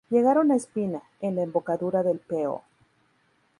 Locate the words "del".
2.01-2.17